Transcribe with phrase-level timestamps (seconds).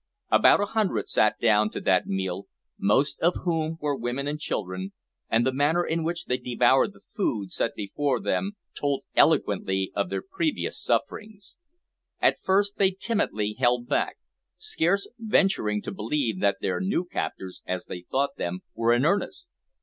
[0.31, 4.93] About a hundred sat down to that meal, most of whom were women and children,
[5.29, 10.09] and the manner in which they devoured the food set before them, told eloquently of
[10.09, 11.55] their previous sufferings.
[12.19, 14.17] At first they timidly held back,
[14.57, 19.49] scarce venturing to believe that their new captors, as they thought them, were in earnest.